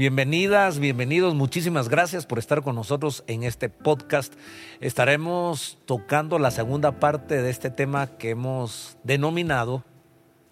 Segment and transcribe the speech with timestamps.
[0.00, 4.32] Bienvenidas, bienvenidos, muchísimas gracias por estar con nosotros en este podcast.
[4.80, 9.84] Estaremos tocando la segunda parte de este tema que hemos denominado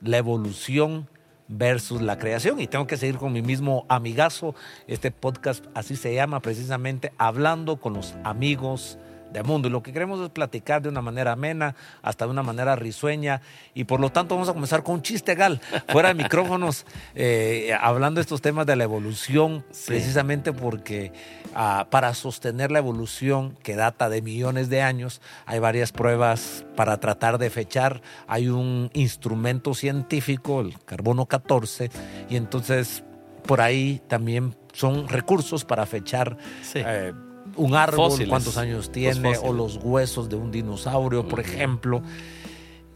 [0.03, 1.09] la evolución
[1.49, 2.61] versus la creación.
[2.61, 4.55] Y tengo que seguir con mi mismo amigazo.
[4.87, 8.99] Este podcast así se llama precisamente, hablando con los amigos
[9.33, 9.69] de mundo.
[9.69, 13.41] Y lo que queremos es platicar de una manera amena, hasta de una manera risueña.
[13.75, 17.77] Y por lo tanto vamos a comenzar con un chiste gal, fuera de micrófonos, eh,
[17.81, 21.13] hablando de estos temas de la evolución, precisamente porque
[21.55, 26.99] ah, para sostener la evolución que data de millones de años, hay varias pruebas para
[26.99, 28.03] tratar de fechar.
[28.27, 31.91] Hay un instrumento científico, el carbono 14,
[32.29, 33.05] y entonces
[33.47, 36.37] por ahí también son recursos para fechar.
[36.75, 37.13] Eh,
[37.59, 42.03] un árbol, cuántos años tiene, o los huesos de un dinosaurio, por ejemplo.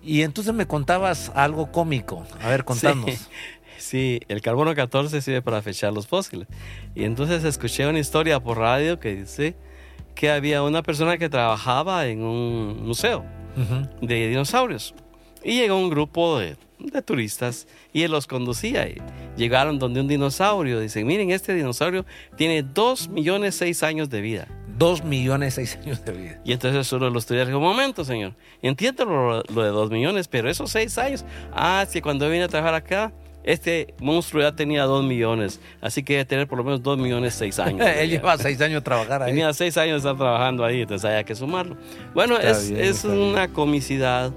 [0.02, 2.24] Y entonces me contabas algo cómico.
[2.40, 3.28] A ver, contanos.
[3.78, 4.20] Sí.
[4.28, 6.48] el carbono 14 sirve para fechar los fósiles.
[6.94, 9.56] Y entonces escuché una historia por radio que dice
[10.14, 13.24] que había una persona que trabajaba en un museo
[14.00, 14.94] de dinosaurios.
[15.44, 18.88] Y llegó un grupo de, de, turistas y él los conducía.
[19.36, 20.80] Llegaron donde un dinosaurio.
[20.80, 22.04] Dicen, miren, este dinosaurio
[22.36, 24.48] tiene 2 millones 6 años de vida.
[24.78, 26.40] 2 millones 6 años de vida.
[26.44, 30.28] Y entonces uno de los estudiantes dijo, un momento, señor, entiendo lo, de 2 millones,
[30.28, 33.12] pero esos 6 años, ah, cuando vine a trabajar acá,
[33.44, 37.34] este monstruo ya tenía 2 millones, así que debe tener por lo menos 2 millones
[37.34, 37.86] 6 años.
[37.96, 39.32] Él lleva 6 años a trabajar ahí.
[39.32, 41.76] Tenía 6 años de estar trabajando ahí, entonces hay que sumarlo.
[42.14, 44.32] Bueno, es, es una comicidad.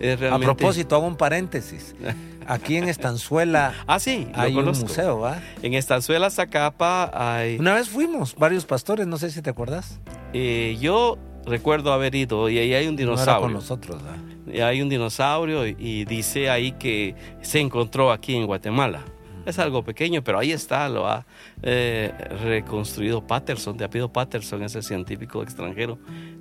[0.00, 0.46] Es realmente...
[0.46, 1.94] A propósito, hago un paréntesis.
[2.46, 5.40] Aquí en Estanzuela ah, sí, hay un museo, ¿va?
[5.62, 7.58] En Estanzuela, Zacapa, hay...
[7.58, 10.00] Una vez fuimos, varios pastores, no sé si te acuerdas.
[10.32, 13.34] Eh, yo recuerdo haber ido y ahí hay un dinosaurio.
[13.34, 14.16] No con nosotros, ¿va?
[14.52, 19.04] Y hay un dinosaurio y, dice ahí que se encontró aquí en Guatemala.
[19.46, 21.24] Es algo pequeño, pero ahí está, lo ha
[21.62, 25.98] eh, reconstruido Patterson, de apellido Patterson, ese científico extranjero,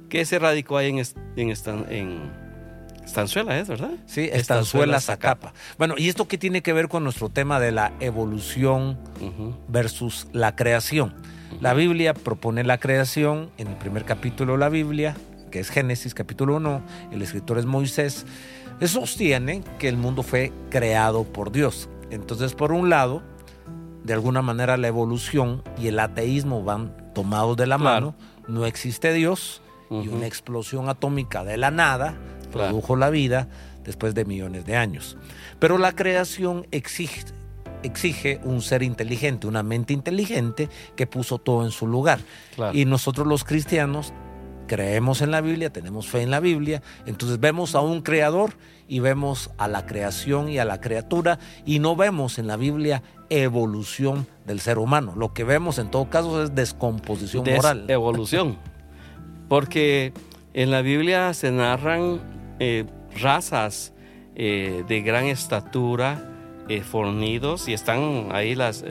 [0.09, 1.00] que se radicó ahí en,
[1.38, 1.53] en,
[1.89, 2.48] en
[3.09, 3.91] Estanzuela es, ¿verdad?
[4.05, 5.53] Sí, Estanzuela, Zacapa.
[5.79, 8.99] Bueno, ¿y esto qué tiene que ver con nuestro tema de la evolución
[9.67, 11.15] versus la creación?
[11.59, 15.15] La Biblia propone la creación en el primer capítulo de la Biblia,
[15.49, 18.27] que es Génesis capítulo 1, el escritor es Moisés,
[18.85, 21.89] sostiene que el mundo fue creado por Dios.
[22.11, 23.23] Entonces, por un lado,
[24.03, 28.13] de alguna manera la evolución y el ateísmo van tomados de la mano,
[28.47, 32.15] no existe Dios y una explosión atómica de la nada
[32.51, 33.47] produjo la vida
[33.83, 35.17] después de millones de años.
[35.59, 37.23] Pero la creación exige,
[37.83, 42.19] exige un ser inteligente, una mente inteligente que puso todo en su lugar.
[42.73, 44.13] Y nosotros los cristianos
[44.67, 48.53] creemos en la Biblia, tenemos fe en la Biblia, entonces vemos a un creador
[48.88, 53.01] y vemos a la creación y a la criatura y no vemos en la Biblia
[53.29, 55.13] evolución del ser humano.
[55.15, 57.85] Lo que vemos en todo caso es descomposición moral.
[57.88, 58.57] Evolución.
[59.49, 60.13] Porque
[60.53, 62.19] en la Biblia se narran
[62.59, 62.85] eh,
[63.21, 63.93] razas
[64.35, 66.35] eh, de gran estatura,
[66.67, 68.83] eh, fornidos, y están ahí las,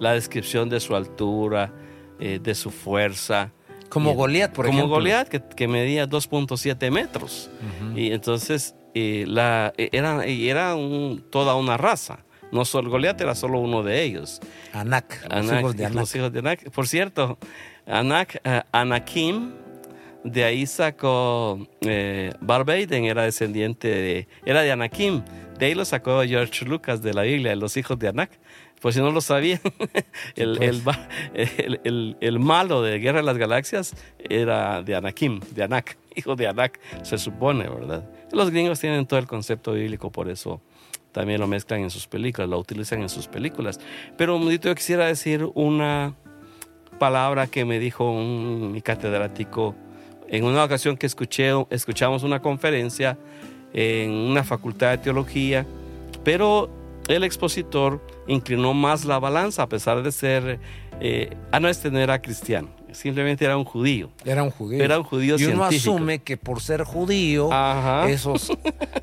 [0.00, 1.72] la descripción de su altura,
[2.18, 3.50] de su fuerza.
[3.88, 4.84] Como Goliat, por ejemplo.
[4.84, 7.50] Como Goliat, que, medía 2.7 metros.
[7.96, 10.76] Y entonces la, era, era
[11.30, 12.20] toda una raza.
[12.52, 14.40] No solo Goliat era solo uno de ellos.
[14.72, 15.98] Anak, los, hijos, de Anak.
[15.98, 16.70] los hijos de Anak.
[16.70, 17.38] Por cierto,
[17.86, 18.40] Anak,
[18.70, 19.50] Anakim
[20.24, 25.22] de ahí sacó eh, Barbaden, era descendiente de, era de Anakim.
[25.58, 28.30] De ahí lo sacó George Lucas de la Biblia, los hijos de Anak.
[28.80, 29.60] Pues si no lo sabían,
[30.34, 30.58] el,
[31.84, 36.48] el, el, malo de Guerra de las Galaxias era de Anakim, de Anak, hijo de
[36.48, 38.04] Anak, se supone, ¿verdad?
[38.32, 40.60] Los gringos tienen todo el concepto bíblico, por eso
[41.12, 43.78] también lo mezclan en sus películas, lo utilizan en sus películas.
[44.16, 46.16] Pero yo quisiera decir una
[46.98, 49.76] palabra que me dijo un, mi catedrático
[50.32, 53.18] en una ocasión que escuché, escuchamos una conferencia
[53.74, 55.66] en una facultad de teología,
[56.24, 56.70] pero
[57.06, 60.58] el expositor inclinó más la balanza a pesar de ser,
[61.00, 64.10] eh, ah, no, este no era cristiano, simplemente era un judío.
[64.24, 64.82] Era un judío.
[64.82, 67.50] Era un judío Y uno asume que por ser judío,
[68.08, 68.50] esos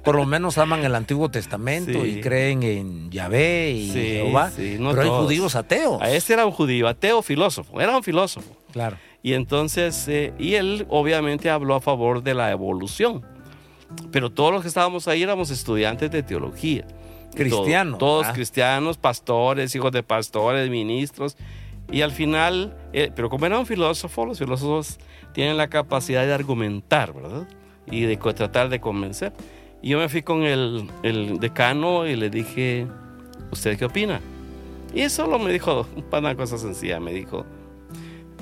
[0.04, 4.52] por lo menos aman el Antiguo Testamento y creen en Yahvé y Jehová.
[4.56, 6.02] pero hay judíos ateos.
[6.02, 8.50] A este era un judío, ateo filósofo, era un filósofo.
[8.72, 8.98] Claro.
[9.22, 13.24] Y entonces, eh, y él obviamente habló a favor de la evolución.
[14.12, 16.86] Pero todos los que estábamos ahí éramos estudiantes de teología.
[17.36, 18.00] Cristianos.
[18.00, 21.38] todos cristianos, pastores, hijos de pastores, ministros.
[21.92, 25.00] Y al final, eh, pero como era un filósofo, los filósofos
[25.34, 27.48] tienen la capacidad de argumentar, ¿verdad?
[27.90, 29.34] Y de tratar de convencer.
[29.82, 32.88] Y yo me fui con el, el decano y le dije,
[33.52, 34.22] ¿usted qué opina?
[34.94, 37.46] Y eso solo me dijo una cosa sencilla, me dijo,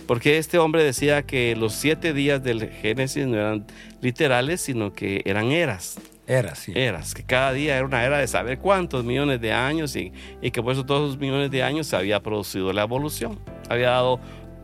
[0.07, 3.65] porque este hombre decía que los siete días del Génesis no eran
[4.01, 5.99] literales, sino que eran eras.
[6.25, 6.73] Eras, sí.
[6.75, 10.11] Eras, que cada día era una era de saber cuántos millones de años y,
[10.41, 13.39] y que por eso todos esos millones de años se había producido la evolución,
[13.69, 14.19] había dado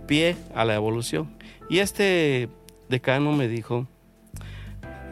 [0.06, 1.38] pie a la evolución.
[1.70, 2.50] Y este
[2.90, 3.88] decano me dijo,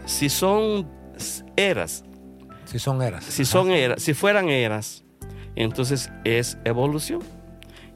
[0.06, 0.89] si son
[1.56, 2.04] eras,
[2.66, 5.04] si son eras, si son eras, si fueran eras,
[5.56, 7.22] entonces es evolución.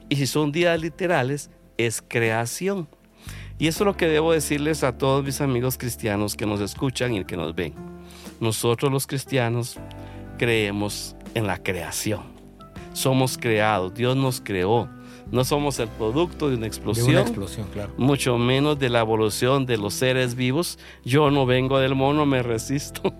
[0.08, 2.88] Y si son días literales, es creación.
[3.58, 7.14] Y eso es lo que debo decirles a todos mis amigos cristianos que nos escuchan
[7.14, 7.72] y que nos ven.
[8.38, 9.78] Nosotros los cristianos
[10.38, 12.22] creemos en la creación.
[12.92, 14.88] Somos creados, Dios nos creó.
[15.30, 17.92] No somos el producto de una explosión, de una explosión claro.
[17.96, 20.78] mucho menos de la evolución de los seres vivos.
[21.04, 23.12] Yo no vengo del mono, me resisto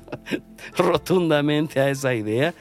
[0.78, 2.54] rotundamente a esa idea.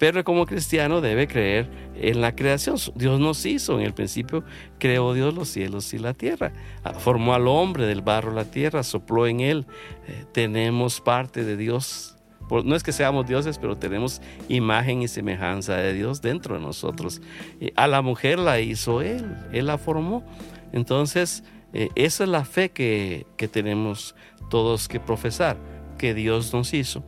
[0.00, 2.78] Pero como cristiano debe creer en la creación.
[2.94, 4.42] Dios nos hizo, en el principio
[4.78, 6.54] creó Dios los cielos y la tierra.
[6.82, 9.66] Ah, formó al hombre del barro la tierra, sopló en él.
[10.08, 12.16] Eh, tenemos parte de Dios.
[12.64, 17.20] No es que seamos dioses, pero tenemos imagen y semejanza de Dios dentro de nosotros.
[17.76, 20.24] A la mujer la hizo Él, Él la formó.
[20.72, 21.44] Entonces,
[21.74, 24.16] eh, esa es la fe que, que tenemos
[24.48, 25.58] todos que profesar,
[25.98, 27.04] que Dios nos hizo.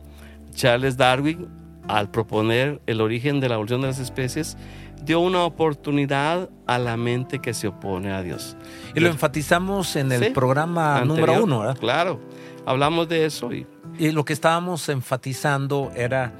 [0.53, 4.57] Charles Darwin al proponer el origen de la evolución de las especies,
[5.03, 8.55] dio una oportunidad a la mente que se opone a Dios.
[8.95, 11.77] Y lo enfatizamos en el programa número uno, ¿verdad?
[11.77, 12.19] Claro,
[12.65, 13.51] hablamos de eso.
[13.53, 13.67] Y...
[13.97, 16.33] y lo que estábamos enfatizando era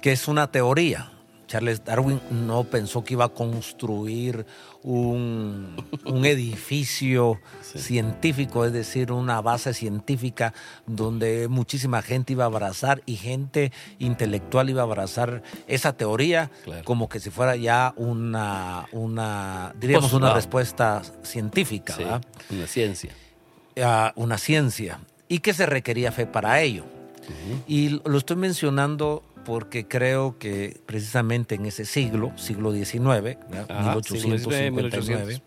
[0.00, 1.10] que es una teoría,
[1.46, 4.46] Charles Darwin no pensó que iba a construir
[4.82, 5.76] un,
[6.24, 10.54] edificio científico, es decir, una base científica
[10.86, 16.50] donde muchísima gente iba a abrazar y gente intelectual iba a abrazar esa teoría
[16.84, 22.20] como que si fuera ya una, una diríamos, una respuesta científica.
[22.50, 23.12] una ciencia.
[23.82, 25.00] Ah, una ciencia.
[25.28, 26.84] Y que se requería fe para ello.
[27.66, 35.40] Y lo estoy mencionando porque creo que precisamente en ese siglo, siglo XIX, 1859,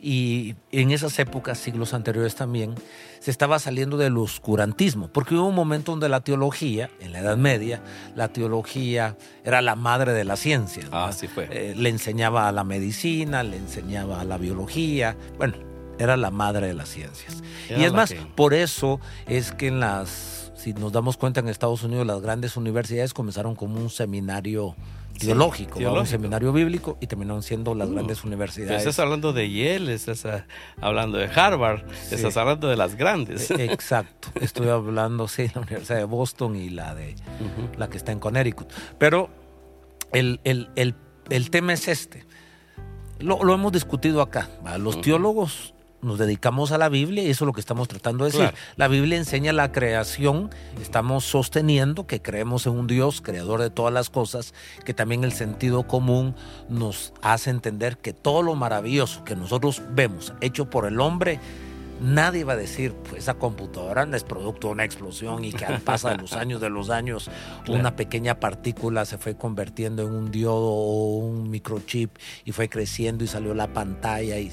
[0.00, 2.76] y en esas épocas, siglos anteriores también,
[3.18, 7.36] se estaba saliendo del oscurantismo, porque hubo un momento donde la teología, en la Edad
[7.36, 7.82] Media,
[8.14, 10.84] la teología era la madre de la ciencia.
[10.92, 11.48] Ah, fue.
[11.50, 15.56] Eh, le enseñaba a la medicina, le enseñaba a la biología, bueno,
[15.98, 17.42] era la madre de las ciencias.
[17.68, 21.82] y es más, por eso es que en las si nos damos cuenta en Estados
[21.84, 24.76] Unidos las grandes universidades comenzaron como un seminario
[25.18, 28.78] teológico, un seminario bíblico y terminaron siendo las uh, grandes universidades.
[28.80, 30.46] Estás hablando de Yale, estás ah,
[30.80, 33.50] hablando de Harvard, estás hablando de las grandes.
[33.50, 37.16] E, exacto, estoy hablando, sí, de la Universidad de Boston y la de
[37.78, 38.70] la que está en Connecticut.
[38.98, 39.30] Pero
[40.12, 42.26] el, el, tema es este.
[43.18, 44.50] Lo, lo, hemos discutido acá.
[44.78, 48.30] Los teólogos nos dedicamos a la Biblia y eso es lo que estamos tratando de
[48.30, 48.54] decir.
[48.76, 50.50] La Biblia enseña la creación,
[50.80, 54.54] estamos sosteniendo que creemos en un Dios creador de todas las cosas,
[54.84, 56.34] que también el sentido común
[56.68, 61.40] nos hace entender que todo lo maravilloso que nosotros vemos hecho por el hombre,
[62.00, 65.66] nadie va a decir, pues esa computadora no es producto de una explosión y que
[65.66, 67.30] al pasar de los años de los años
[67.68, 72.10] una pequeña partícula se fue convirtiendo en un diodo o un microchip
[72.44, 74.50] y fue creciendo y salió la pantalla y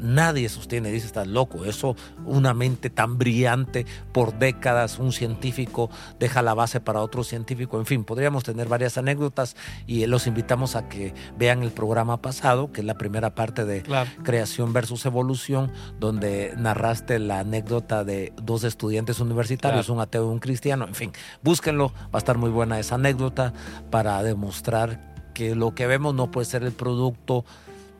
[0.00, 1.64] nadie sostiene, dice, estás loco.
[1.64, 7.78] Eso, una mente tan brillante por décadas, un científico deja la base para otro científico.
[7.78, 12.72] En fin, podríamos tener varias anécdotas y los invitamos a que vean el programa pasado,
[12.72, 13.82] que es la primera parte de
[14.22, 20.38] creación versus evolución, donde narraste la anécdota de dos estudiantes universitarios, un ateo y un
[20.38, 20.86] cristiano.
[20.86, 23.52] En fin, búsquenlo, va a estar muy buena esa anécdota
[23.90, 27.44] para demostrar que lo que vemos no puede ser el producto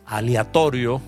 [0.07, 1.01] aleatorio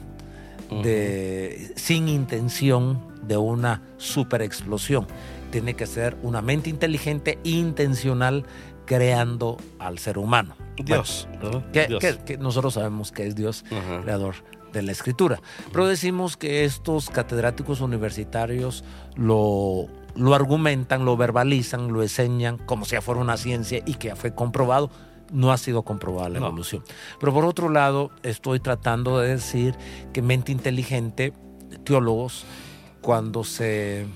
[0.82, 5.06] de, sin intención de una super explosión.
[5.50, 8.46] Tiene que ser una mente inteligente e intencional
[8.86, 10.56] creando al ser humano.
[10.76, 11.28] Dios.
[11.72, 13.64] que, nosotros sabemos que es Dios,
[14.02, 14.36] creador
[14.72, 15.40] de la escritura.
[15.70, 19.86] Pero decimos que estos catedráticos universitarios lo,
[20.16, 24.34] lo argumentan, lo verbalizan, lo enseñan como si fuera una ciencia y que ya fue
[24.34, 24.90] comprobado
[25.32, 26.84] no ha sido comprobada la evolución.
[27.18, 29.74] Pero por otro lado, estoy tratando de decir
[30.12, 31.32] que mente inteligente,
[31.84, 32.44] teólogos,
[33.00, 34.06] cuando se,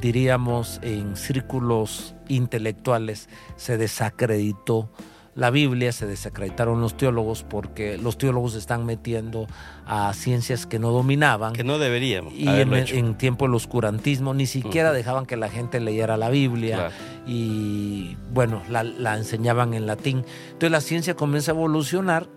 [0.00, 4.90] diríamos, en círculos intelectuales, se desacreditó
[5.34, 9.46] la Biblia, se desacreditaron los teólogos porque los teólogos están metiendo
[9.86, 11.54] a ciencias que no dominaban.
[11.54, 12.34] Que no deberíamos.
[12.34, 16.90] Y en, tiempo del oscurantismo ni siquiera dejaban que la gente leyera la Biblia
[17.26, 20.24] y bueno, la, la enseñaban en latín.
[20.46, 22.28] Entonces la ciencia comienza a evolucionar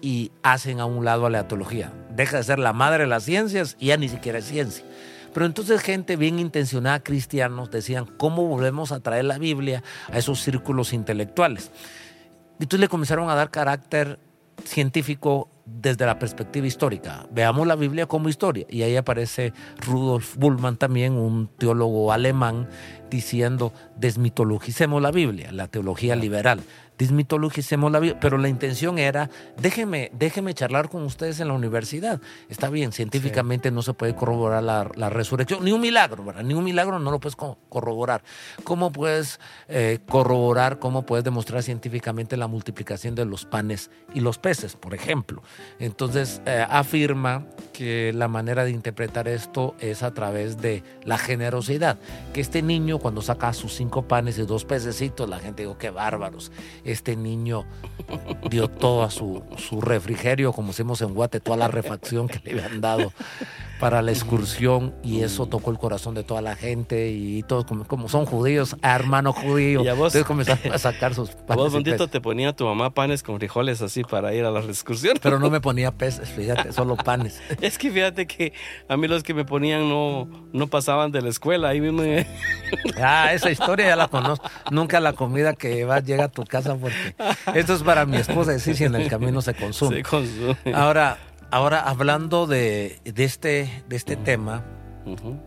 [0.00, 1.92] y hacen a un lado a la teología.
[2.14, 4.84] Deja de ser la madre de las ciencias y ya ni siquiera es ciencia.
[5.32, 10.40] Pero entonces gente bien intencionada, cristianos, decían, ¿cómo volvemos a traer la Biblia a esos
[10.40, 11.70] círculos intelectuales?
[12.58, 14.18] Y entonces le comenzaron a dar carácter
[14.64, 17.26] científico desde la perspectiva histórica.
[17.30, 18.66] Veamos la Biblia como historia.
[18.68, 19.52] Y ahí aparece
[19.86, 22.68] Rudolf Bullmann también, un teólogo alemán,
[23.10, 26.60] diciendo, desmitologicemos la Biblia, la teología liberal
[26.98, 32.20] desmitologicemos la vida, pero la intención era, déjenme, déjenme charlar con ustedes en la universidad.
[32.48, 36.42] Está bien, científicamente no se puede corroborar la, resurrección, ni un milagro, ¿verdad?
[36.42, 38.22] Ni un milagro no lo puedes corroborar.
[38.64, 39.38] ¿Cómo puedes
[39.68, 44.92] eh, corroborar, cómo puedes demostrar científicamente la multiplicación de los panes y los peces, por
[44.92, 45.42] ejemplo?
[45.78, 51.96] Entonces, eh, afirma que la manera de interpretar esto es a través de la generosidad,
[52.32, 55.90] que este niño cuando saca sus cinco panes y dos pececitos, la gente dijo, qué
[55.90, 56.52] bárbaros
[56.84, 57.64] este niño
[58.50, 62.62] dio todo a su, su refrigerio, como decimos en Guate, toda la refacción que le
[62.62, 63.12] habían dado
[63.78, 68.08] para la excursión y eso tocó el corazón de toda la gente y todos como,
[68.08, 71.48] son judíos, hermano judío, y a vos, entonces comenzaron a sacar sus panes.
[71.48, 74.60] A vos, bendito, te ponía tu mamá panes con frijoles así para ir a la
[74.60, 75.18] excursión.
[75.22, 77.40] Pero no me ponía peces, fíjate, solo panes.
[77.60, 78.52] es que fíjate que
[78.88, 82.02] a mí los que me ponían no, no pasaban de la escuela, ahí mismo.
[83.02, 84.48] Ah, esa historia ya la conozco.
[84.70, 87.14] Nunca la comida que va llega a tu casa porque
[87.54, 89.96] esto es para mi esposa decir si en el camino se consume.
[89.96, 90.56] Se consume.
[90.74, 91.18] Ahora,
[91.50, 94.64] Ahora, hablando de, este, de este tema,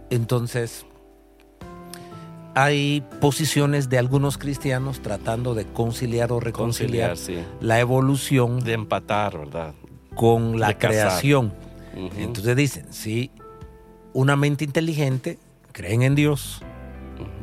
[0.09, 0.85] entonces
[2.55, 7.15] hay posiciones de algunos cristianos tratando de conciliar o reconciliar
[7.59, 8.63] la evolución.
[8.63, 9.75] De empatar, ¿verdad?
[10.15, 11.53] Con la creación.
[12.17, 13.29] Entonces dicen, si
[14.13, 15.37] una mente inteligente
[15.71, 16.63] creen en Dios,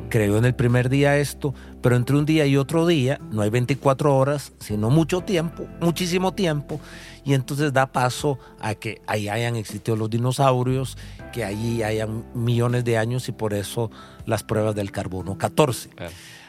[0.09, 3.49] creyó en el primer día esto, pero entre un día y otro día no hay
[3.49, 6.79] 24 horas, sino mucho tiempo, muchísimo tiempo,
[7.23, 10.97] y entonces da paso a que ahí hayan existido los dinosaurios,
[11.31, 13.91] que allí hayan millones de años y por eso
[14.25, 15.89] las pruebas del carbono 14.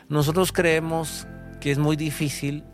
[0.08, 1.26] Nosotros creemos
[1.60, 2.64] que es muy difícil,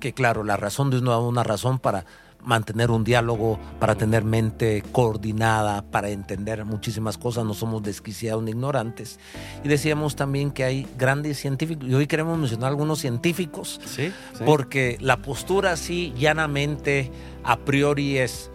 [0.00, 2.04] que claro, la razón de una, una razón para
[2.44, 8.52] mantener un diálogo, para tener mente coordinada, para entender muchísimas cosas, no somos desquiciados ni
[8.52, 9.18] ignorantes.
[9.64, 13.80] Y decíamos también que hay grandes científicos, y hoy queremos mencionar algunos científicos,
[14.44, 17.10] porque la postura así llanamente
[17.42, 18.50] a priori es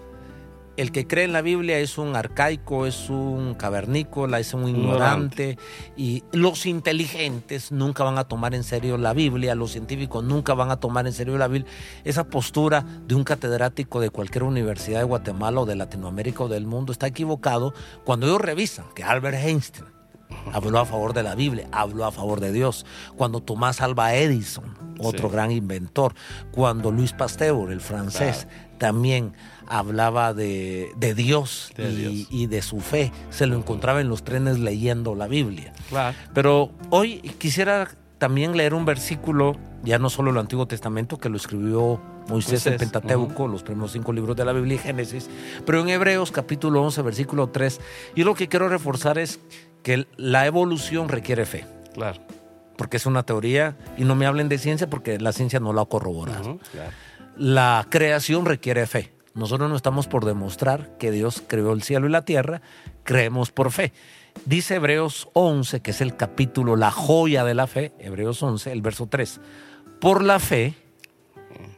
[0.79, 5.57] el que cree en la Biblia es un arcaico, es un cavernícola, es un ignorante.
[5.97, 10.71] Y los inteligentes nunca van a tomar en serio la Biblia, los científicos nunca van
[10.71, 11.69] a tomar en serio la Biblia.
[12.05, 16.65] Esa postura de un catedrático de cualquier universidad de Guatemala o de Latinoamérica o del
[16.65, 17.73] mundo está equivocado
[18.05, 19.99] cuando ellos revisan que Albert Einstein
[20.53, 22.85] habló a favor de la Biblia, habló a favor de Dios.
[23.17, 26.13] Cuando Tomás Alba Edison, otro gran inventor,
[26.51, 29.33] cuando Luis Pasteur, el francés, también
[29.69, 33.11] hablaba de, Dios, y, de su fe.
[33.29, 35.73] Se lo encontraba en los trenes leyendo la Biblia.
[36.33, 41.37] Pero hoy quisiera también leer un versículo, ya no solo el Antiguo Testamento, que lo
[41.37, 45.29] escribió Moisés, el Pentateuco, los primeros cinco libros de la Biblia y Génesis,
[45.65, 47.79] pero en Hebreos capítulo 11, versículo 3.
[48.15, 49.39] Y lo que quiero reforzar es
[49.83, 51.65] que la evolución requiere fe.
[51.93, 52.19] Claro.
[52.77, 55.81] Porque es una teoría, y no me hablen de ciencia porque la ciencia no la
[55.81, 56.59] ha corroborado.
[57.37, 59.13] La creación requiere fe.
[59.39, 62.61] Nosotros no estamos por demostrar que Dios creó el cielo y la tierra,
[63.03, 63.93] creemos por fe.
[64.45, 68.81] Dice Hebreos 11, que es el capítulo, la joya de la fe, Hebreos 11, el
[68.81, 69.39] verso 3.
[70.01, 70.75] Por la fe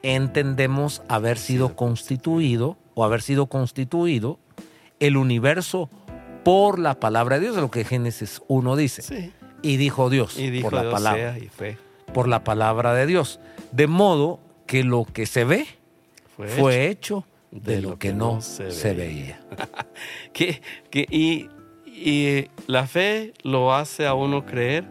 [0.01, 4.39] entendemos haber sido constituido o haber sido constituido
[4.99, 5.89] el universo
[6.43, 9.33] por la palabra de Dios, es lo que Génesis 1 dice.
[9.61, 11.37] Y dijo Dios por la palabra.
[12.13, 13.39] Por la palabra de Dios.
[13.71, 15.67] De modo que lo que se ve
[16.57, 19.39] fue, hecho de, lo, que, no se, veía.
[20.33, 20.61] que,
[20.93, 21.49] y,
[22.67, 24.85] la fe lo hace a uno creer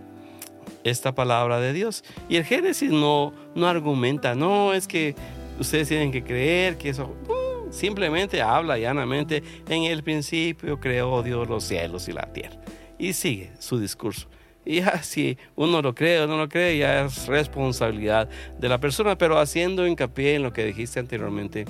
[0.85, 2.05] esta palabra de Dios.
[2.29, 5.15] Y el Génesis no, no argumenta, no, es que
[5.59, 7.17] ustedes tienen que creer que eso...
[7.29, 12.61] Uh, simplemente habla llanamente, en el principio creó Dios los cielos y la tierra.
[12.99, 14.29] Y sigue su discurso.
[14.65, 18.79] Y ya si uno lo cree o no lo cree, ya es responsabilidad de la
[18.79, 21.65] persona, pero haciendo hincapié en lo que dijiste anteriormente,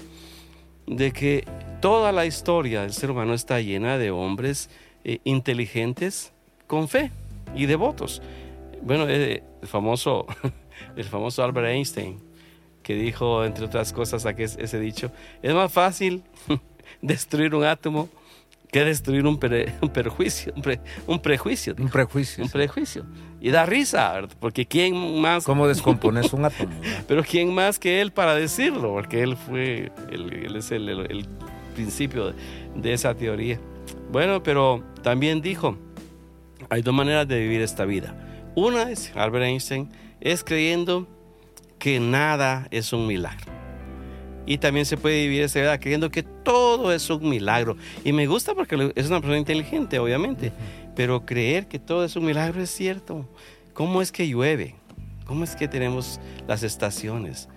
[0.90, 1.44] de que
[1.80, 4.68] toda la historia del ser humano está llena de hombres
[5.04, 6.32] eh, inteligentes
[6.66, 7.10] con fe
[7.54, 8.20] y devotos.
[8.82, 10.26] Bueno, eh, el famoso,
[10.96, 12.18] el famoso Albert Einstein
[12.82, 16.24] que dijo, entre otras cosas, aquí ese dicho, es más fácil
[17.02, 18.08] destruir un átomo
[18.70, 19.38] que destruir un,
[19.92, 21.74] perjuicio, un, prejuicio.
[21.78, 22.44] Un prejuicio.
[22.44, 23.04] Un prejuicio.
[23.40, 25.44] Y da risa, porque ¿quién más?
[25.44, 26.72] ¿Cómo descompones un átomo?
[27.08, 28.92] Pero ¿quién más que él para decirlo?
[28.92, 31.26] Porque él fue, él, es el,
[31.74, 32.34] principio
[32.74, 33.58] de esa teoría.
[34.10, 35.78] Bueno, pero también dijo,
[36.68, 38.14] hay dos maneras de vivir esta vida.
[38.54, 39.88] Una es, Albert Einstein,
[40.20, 41.08] es creyendo
[41.78, 43.59] que nada es un milagro.
[44.46, 47.76] Y también se puede vivir esa vida creyendo que todo es un milagro.
[48.04, 50.52] Y me gusta porque es una persona inteligente, obviamente.
[50.96, 53.28] Pero creer que todo es un milagro es cierto.
[53.74, 54.74] ¿Cómo es que llueve?
[55.24, 57.48] ¿Cómo es que tenemos las estaciones?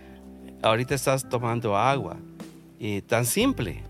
[0.62, 2.18] Ahorita estás tomando agua.
[2.80, 3.82] Y tan simple.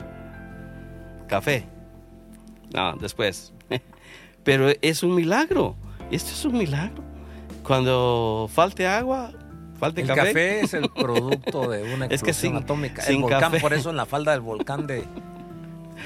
[1.27, 1.65] Café.
[2.73, 3.53] No, después.
[4.43, 5.75] Pero es un milagro.
[6.11, 7.03] Esto es un milagro.
[7.63, 9.31] Cuando falte agua,
[9.85, 10.61] el café.
[10.61, 13.03] es el producto de una explosión atómica.
[13.03, 15.03] el volcán, por eso en la falda del volcán de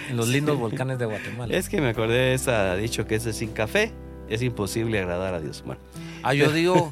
[0.09, 1.53] en los lindos volcanes de Guatemala.
[1.53, 3.91] Es que me acordé de esa dicho que es sin café
[4.29, 5.63] es imposible agradar a Dios.
[5.65, 5.81] Bueno.
[6.23, 6.89] Ah, yo digo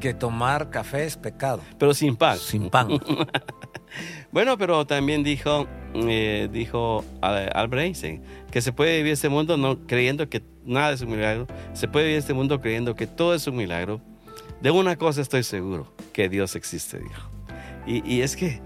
[0.00, 1.60] que tomar café es pecado.
[1.78, 2.38] Pero sin pan.
[2.38, 2.88] Sin pan.
[4.30, 9.86] bueno, pero también dijo, eh, dijo Albert Einstein que se puede vivir este mundo no
[9.86, 11.46] creyendo que nada es un milagro.
[11.72, 14.00] Se puede vivir este mundo creyendo que todo es un milagro
[14.62, 17.28] de una cosa estoy seguro, que Dios existe, dijo.
[17.84, 18.60] Y, es que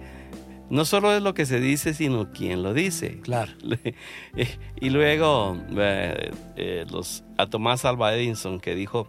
[0.68, 3.20] no solo es lo que se dice, sino quién lo dice.
[3.20, 3.52] Claro.
[4.78, 9.08] Y luego eh, eh, los, a Tomás Alba Edison que dijo,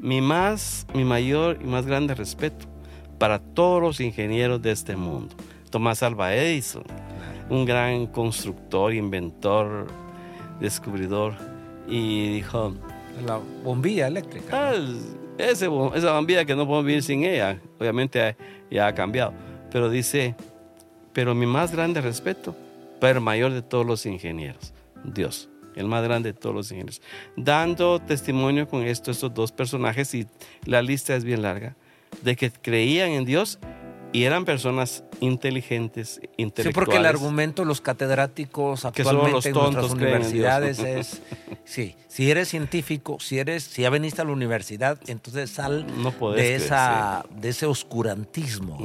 [0.00, 2.66] mi más, mi mayor y más grande respeto
[3.18, 5.36] para todos los ingenieros de este mundo.
[5.70, 6.82] Tomás Alba Edison,
[7.48, 9.86] un gran constructor, inventor,
[10.58, 11.34] descubridor,
[11.86, 12.74] y dijo...
[13.24, 14.70] La bombilla eléctrica.
[14.70, 14.74] Ah,
[15.38, 18.36] esa bombilla que no podemos vivir sin ella, obviamente
[18.70, 19.32] ya ha cambiado.
[19.70, 20.34] Pero dice,
[21.12, 22.54] pero mi más grande respeto
[23.00, 24.72] para el mayor de todos los ingenieros,
[25.04, 27.02] Dios, el más grande de todos los ingenieros.
[27.36, 30.26] Dando testimonio con esto, estos dos personajes, y
[30.64, 31.76] la lista es bien larga,
[32.22, 33.58] de que creían en Dios
[34.12, 36.66] y eran personas inteligentes, intelectuales.
[36.66, 41.22] Sí, porque el argumento los catedráticos actualmente en nuestras universidades es,
[41.64, 45.86] sí, si eres científico, si eres, si ya veniste a la universidad, entonces sal
[46.36, 48.78] de esa, de ese oscurantismo.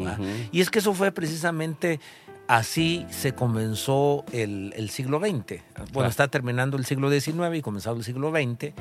[0.52, 2.00] Y es que eso fue precisamente
[2.48, 5.62] así se comenzó el, siglo XX.
[5.92, 8.74] Bueno, está terminando el siglo XIX y comenzado el siglo XX,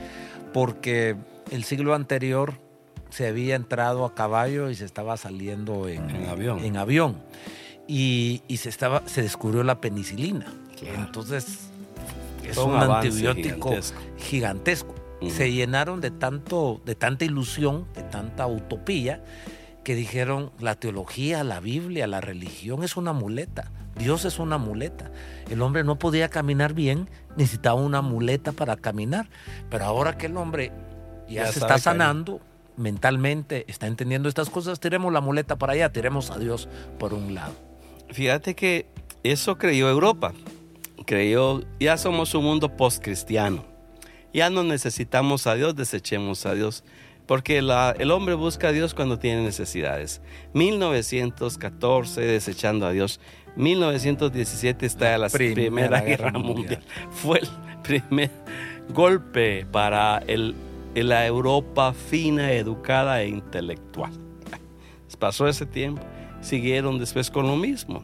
[0.53, 1.17] porque
[1.51, 2.66] el siglo anterior
[3.17, 6.63] se había entrado a caballo y se estaba saliendo en, avión.
[6.63, 7.17] En avión.
[7.89, 10.53] Y, se, estaba, se descubrió la penicilina.
[10.83, 11.71] Entonces,
[12.45, 13.75] es un, antibiótico
[14.19, 14.95] gigantesco.
[15.31, 19.25] Se llenaron de, tanto, de tanta ilusión, de tanta utopía,
[19.83, 23.71] que dijeron la teología, la Biblia, la religión es una muleta.
[23.99, 25.11] Dios es una muleta.
[25.49, 29.31] El hombre no podía caminar bien, necesitaba una muleta para caminar.
[29.71, 30.71] Pero ahora que el hombre
[31.31, 32.43] ya, se está sanando,
[32.77, 37.35] mentalmente está entendiendo estas cosas, tiremos la muleta para allá, tiremos a Dios por un
[37.35, 37.55] lado.
[38.11, 38.87] Fíjate que
[39.23, 40.33] eso creyó Europa.
[41.05, 43.65] Creyó, ya somos un mundo post-cristiano.
[44.33, 46.85] Ya no necesitamos a Dios, desechemos a Dios.
[47.27, 50.21] Porque el hombre busca a Dios cuando tiene necesidades.
[50.55, 53.21] 1914 desechando a Dios.
[53.57, 56.83] 1917 está la, Primera, Guerra, mundial.
[57.11, 57.49] Fue el
[57.83, 58.31] primer
[58.91, 60.55] golpe para el
[60.97, 64.11] en la Europa fina, educada e intelectual.
[65.19, 66.03] Pasó ese tiempo,
[66.41, 68.03] siguieron después con lo mismo.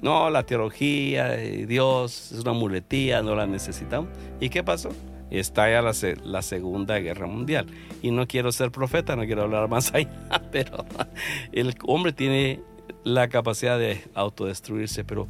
[0.00, 4.08] No, la teología, Dios es una muletía, no la necesitamos.
[4.40, 4.88] ¿Y qué pasó?
[5.30, 5.92] Estalla la,
[6.24, 7.66] la Segunda Guerra Mundial.
[8.00, 10.86] Y no quiero ser profeta, no quiero hablar más allá, pero
[11.52, 12.62] el hombre tiene
[13.04, 15.28] la capacidad de autodestruirse, pero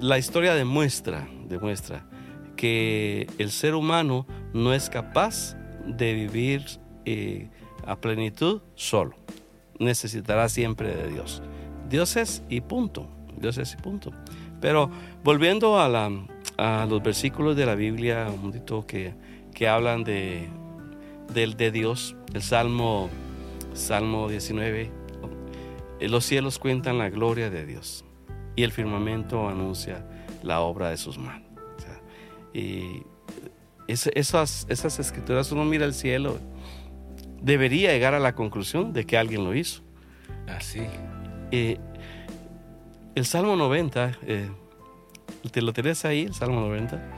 [0.00, 2.04] la historia demuestra, demuestra
[2.56, 5.57] que el ser humano no es capaz
[5.96, 6.64] de vivir
[7.04, 7.48] eh,
[7.86, 9.16] a plenitud solo.
[9.78, 11.42] Necesitará siempre de Dios.
[11.88, 13.08] Dios es y punto.
[13.36, 14.12] Dios es y punto.
[14.60, 14.90] Pero
[15.22, 15.88] volviendo a,
[16.86, 18.52] los versículos de la Biblia, un
[18.86, 19.14] que,
[19.54, 20.48] que hablan de,
[21.32, 23.08] de Dios, el Salmo,
[23.74, 24.90] Salmo 19,
[26.00, 28.04] eh, los cielos cuentan la gloria de Dios
[28.56, 30.04] y el firmamento anuncia
[30.42, 31.48] la obra de sus manos.
[33.88, 36.38] Esas, esas escrituras, uno mira al cielo,
[37.40, 39.82] debería llegar a la conclusión de que alguien lo hizo.
[40.46, 40.82] Así.
[41.50, 41.78] Eh,
[43.14, 44.50] el Salmo 90, eh,
[45.50, 47.17] ¿te lo tenés ahí, el Salmo 90?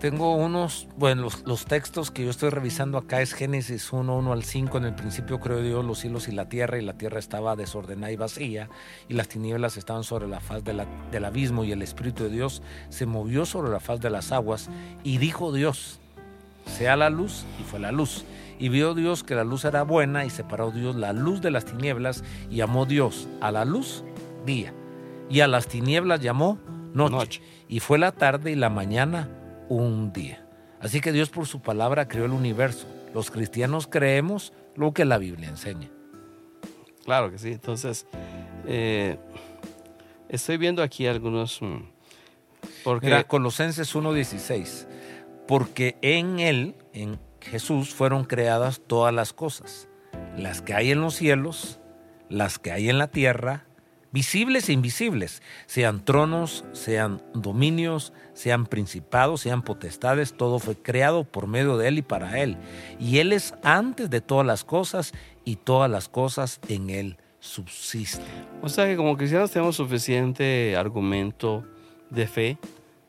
[0.00, 4.32] Tengo unos, bueno, los, los, textos que yo estoy revisando acá es Génesis 1, 1
[4.32, 4.76] al 5.
[4.76, 8.12] En el principio creó Dios los cielos y la tierra, y la tierra estaba desordenada
[8.12, 8.68] y vacía,
[9.08, 12.30] y las tinieblas estaban sobre la faz de la, del abismo, y el Espíritu de
[12.30, 14.68] Dios se movió sobre la faz de las aguas,
[15.02, 15.98] y dijo Dios,
[16.66, 18.26] sea la luz, y fue la luz.
[18.58, 21.64] Y vio Dios que la luz era buena, y separó Dios la luz de las
[21.64, 24.04] tinieblas, y llamó Dios a la luz
[24.44, 24.74] día,
[25.30, 26.58] y a las tinieblas llamó
[26.92, 27.16] noche.
[27.16, 27.42] noche.
[27.66, 29.30] Y fue la tarde y la mañana
[29.68, 30.44] un día.
[30.80, 32.86] Así que Dios por su palabra creó el universo.
[33.14, 35.88] Los cristianos creemos lo que la Biblia enseña.
[37.04, 37.52] Claro que sí.
[37.52, 38.06] Entonces,
[38.66, 39.18] eh,
[40.28, 41.62] estoy viendo aquí algunos...
[41.62, 41.84] Mm,
[42.84, 43.06] porque...
[43.06, 44.86] Mira, Colosenses 1.16.
[45.46, 49.88] Porque en Él, en Jesús, fueron creadas todas las cosas.
[50.36, 51.80] Las que hay en los cielos,
[52.28, 53.64] las que hay en la tierra,
[54.12, 61.46] visibles e invisibles, sean tronos, sean dominios, sean principados, sean potestades, todo fue creado por
[61.46, 62.56] medio de Él y para Él.
[62.98, 65.12] Y Él es antes de todas las cosas
[65.44, 68.26] y todas las cosas en Él subsisten.
[68.62, 71.64] O sea que como cristianos tenemos suficiente argumento
[72.10, 72.58] de fe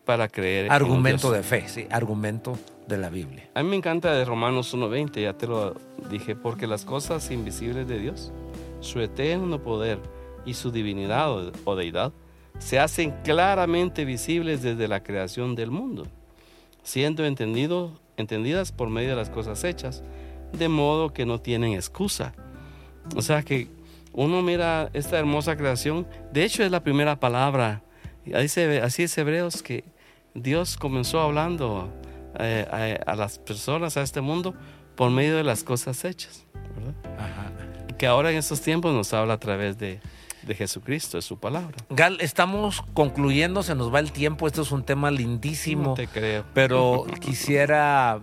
[0.05, 0.71] para creer.
[0.71, 2.57] Argumento de fe, sí, argumento
[2.87, 3.49] de la Biblia.
[3.53, 5.75] A mí me encanta de Romanos 1.20, ya te lo
[6.09, 8.31] dije, porque las cosas invisibles de Dios,
[8.79, 9.99] su eterno poder,
[10.47, 11.29] y su divinidad
[11.65, 12.11] o deidad
[12.59, 16.07] se hacen claramente visibles desde la creación del mundo,
[16.83, 20.03] siendo entendido, entendidas por medio de las cosas hechas,
[20.53, 22.33] de modo que no tienen excusa.
[23.15, 23.67] O sea que
[24.13, 27.83] uno mira esta hermosa creación, de hecho es la primera palabra,
[28.33, 29.83] así es Hebreos que
[30.33, 31.89] Dios comenzó hablando
[32.39, 34.55] eh, a, las personas, a este mundo,
[34.95, 36.45] por medio de las cosas hechas.
[37.97, 39.99] Que ahora en estos tiempos nos habla a través de,
[40.47, 41.75] de Jesucristo, es su palabra.
[41.89, 45.93] Gal, estamos concluyendo, se nos va el tiempo, esto es un tema lindísimo.
[45.93, 46.45] te creo.
[46.53, 48.21] Pero quisiera,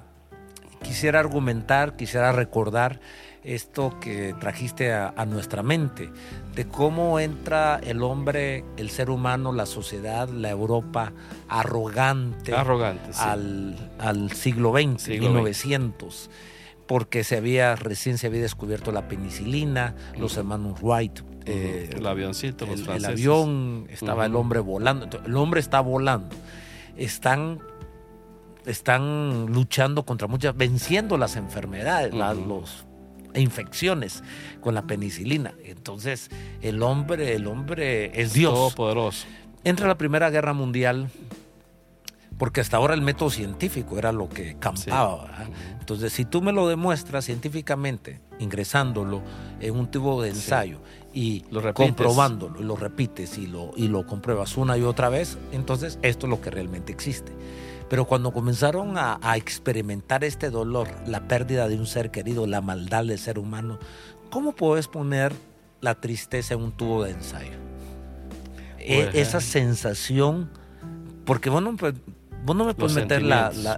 [0.82, 3.00] quisiera argumentar, quisiera recordar
[3.44, 6.10] esto que trajiste a, nuestra mente,
[6.54, 11.12] de cómo entra el hombre, el ser humano, la sociedad, la Europa
[11.48, 16.30] arrogante, arrogante al, al, siglo XX, 1900
[16.86, 22.66] porque se había recién se había descubierto la penicilina, los hermanos Wright eh, el avioncito,
[22.66, 25.08] los el, el avión, estaba el hombre volando.
[25.24, 26.34] El hombre está volando.
[26.96, 27.60] Están,
[28.66, 32.84] están luchando contra muchas, venciendo las enfermedades, las los
[33.34, 34.22] infecciones
[34.60, 35.54] con la penicilina.
[35.64, 36.30] Entonces,
[36.62, 38.54] el hombre, el hombre es Dios.
[38.54, 39.26] Todopoderoso.
[39.64, 41.08] Entra la Primera Guerra Mundial,
[42.38, 45.48] porque hasta ahora el método científico era lo que campaba.
[45.78, 49.22] Entonces, si tú me lo demuestras científicamente, ingresándolo
[49.60, 50.80] en un tipo de ensayo
[51.12, 51.42] y
[51.74, 56.26] comprobándolo y lo repites y lo, y lo compruebas una y otra vez, entonces esto
[56.26, 57.32] es lo que realmente existe.
[57.88, 63.04] Pero cuando comenzaron a, experimentar este dolor, la pérdida de un ser querido, la maldad
[63.04, 63.78] del ser humano,
[64.30, 65.32] ¿cómo puedes poner
[65.80, 67.52] la tristeza en un tubo de ensayo?
[68.78, 70.50] E, pues, esa sensación,
[71.24, 71.94] porque bueno, pues,
[72.44, 73.22] Vos no me puedes meter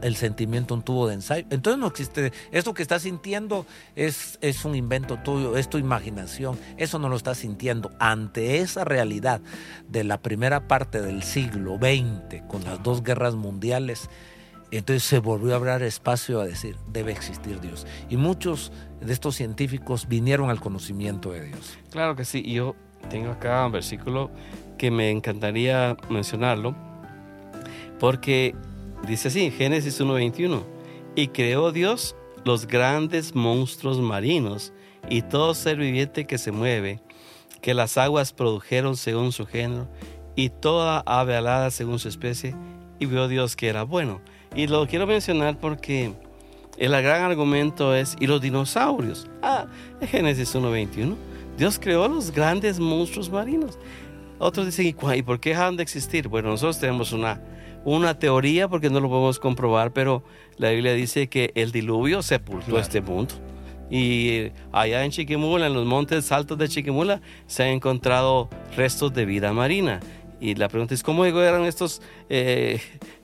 [0.03, 1.47] el sentimiento en un tubo de ensayo.
[1.51, 2.33] Entonces no existe.
[2.51, 6.59] Esto que estás sintiendo es, es un invento tuyo, es tu imaginación.
[6.77, 7.93] Eso no lo estás sintiendo.
[8.01, 9.41] Ante esa realidad
[9.89, 14.11] de la primera parte del siglo XX, con las dos guerras mundiales,
[14.73, 17.87] entonces se volvió a abrir espacio a decir, debe existir Dios.
[18.11, 21.79] Y muchos de estos científicos vinieron al conocimiento de Dios.
[21.91, 22.43] Claro que sí.
[22.43, 22.75] Yo
[23.11, 24.31] tengo acá un versículo
[24.77, 26.75] que me encantaría mencionarlo
[27.99, 28.55] porque
[29.07, 30.63] dice así, Génesis 1.21,
[31.15, 34.73] y creó Dios los grandes monstruos marinos
[35.09, 37.01] y todo ser viviente que se mueve,
[37.61, 39.89] que las aguas produjeron según su género,
[40.35, 42.55] y toda ave alada según su especie,
[42.99, 44.21] y vio Dios que era bueno.
[44.55, 46.13] Y lo quiero mencionar porque
[46.77, 49.29] el gran argumento es, ¿y los dinosaurios?
[49.43, 49.67] Ah,
[50.01, 51.17] en Génesis 1.21,
[51.57, 53.79] Dios creó los grandes monstruos marinos.
[54.39, 56.29] Otros dicen, ¿y por qué han de existir?
[56.29, 57.41] Bueno, nosotros tenemos una
[57.87, 60.25] una teoría porque no lo podemos comprobar, pero
[60.57, 63.37] la Biblia dice que el diluvio sepultó este mundo.
[63.89, 69.25] Y allá en Chiquimula, en los montes altos de Chiquimula, se han encontrado restos de
[69.25, 70.01] vida marina.
[70.41, 72.81] Y la pregunta es, ¿cómo llegaron estos eh,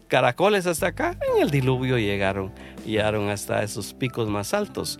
[0.07, 1.19] caracoles hasta acá?
[1.35, 2.53] En el diluvio llegaron.
[2.85, 4.99] Llegaron hasta esos picos más altos.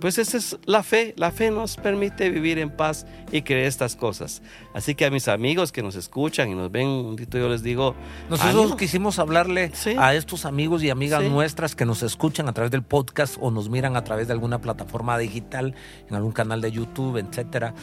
[0.00, 1.14] Pues esa es la fe.
[1.16, 4.42] La fe nos permite vivir en paz y creer estas cosas.
[4.74, 7.62] Así que a mis amigos que nos escuchan y nos ven, un dito yo les
[7.62, 7.94] digo.
[8.30, 8.76] Nosotros ánimo.
[8.76, 9.94] quisimos hablarle Sí.
[9.98, 11.28] a estos amigos y amigas Sí.
[11.28, 14.60] nuestras que nos escuchan a través del podcast o nos miran a través de alguna
[14.60, 15.74] plataforma digital,
[16.08, 17.74] en algún canal de YouTube, etcétera,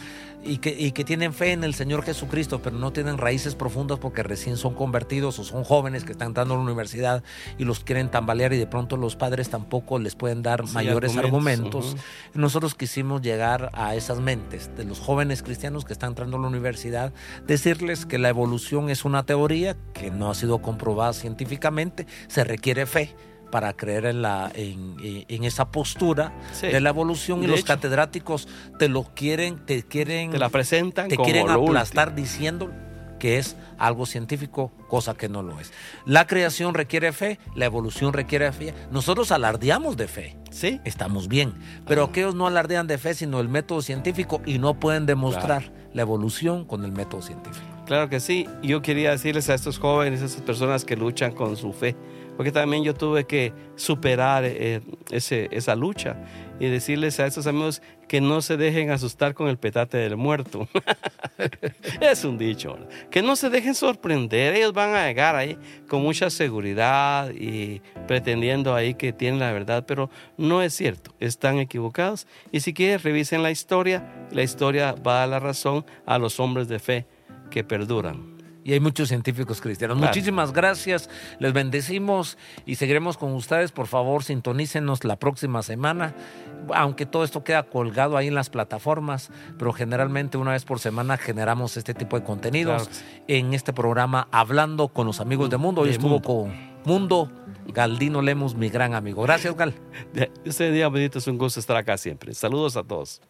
[0.42, 3.98] y que, y que tienen fe en el Señor Jesucristo, pero no tienen raíces profundas
[3.98, 7.22] porque recién son convertidos o son jóvenes que están entrando a la universidad
[7.58, 11.16] y los quieren tambalear y de pronto los padres tampoco les pueden dar Sí, mayores
[11.16, 12.06] argumentos, argumentos.
[12.34, 16.48] Nosotros quisimos llegar a esas mentes de los jóvenes cristianos que están entrando a la
[16.48, 17.12] universidad,
[17.46, 22.86] decirles que la evolución es una teoría que no ha sido comprobada científicamente, se requiere
[22.86, 23.14] fe
[23.50, 26.68] para creer en, la, en, esa postura Sí.
[26.68, 31.16] de la evolución y los catedráticos te lo quieren, te quieren, Te la presentan te
[31.16, 32.70] como quieren aplastar diciendo
[33.18, 35.72] que es algo científico, cosa que no lo es.
[36.06, 38.74] La creación requiere fe, la evolución requiere fe.
[38.90, 40.36] Nosotros alardeamos de fe.
[40.50, 40.80] Sí.
[40.84, 41.52] estamos bien.
[41.86, 46.02] Pero aquellos no alardean de fe, sino el método científico y no pueden demostrar la
[46.02, 47.66] evolución con el método científico.
[47.86, 48.48] Claro que sí.
[48.62, 51.96] Yo quería decirles a estos jóvenes, a estas personas que luchan con su fe,
[52.40, 56.16] porque también yo tuve que superar eh, ese, esa lucha
[56.58, 60.66] y decirles a estos amigos que no se dejen asustar con el petate del muerto.
[62.00, 62.78] es un dicho.
[63.10, 64.54] Que no se dejen sorprender.
[64.54, 69.84] Ellos van a llegar ahí con mucha seguridad y pretendiendo ahí que tienen la verdad,
[69.86, 71.12] pero no es cierto.
[71.20, 72.26] Están equivocados.
[72.52, 74.10] Y si quieren, revisen la historia.
[74.32, 77.06] La historia va a dar la razón a los hombres de fe
[77.50, 78.29] que perduran.
[78.62, 79.96] Y hay muchos científicos cristianos.
[79.96, 80.10] Claro.
[80.10, 81.08] Muchísimas gracias.
[81.38, 83.72] Les bendecimos y seguiremos con ustedes.
[83.72, 86.14] Por favor, sintonícenos la próxima semana.
[86.74, 91.16] Aunque todo esto queda colgado ahí en las plataformas, pero generalmente una vez por semana
[91.16, 95.82] generamos este tipo de contenidos Claro en este programa Hablando con los amigos de Mundo.
[95.82, 96.26] Hoy De estuvo Mundo.
[96.26, 97.30] con Mundo
[97.68, 99.22] Galdino Lemos, mi gran amigo.
[99.22, 99.74] Gracias, Gal.
[100.44, 102.34] Este día, bendito, es un gusto estar acá siempre.
[102.34, 103.20] Saludos a todos.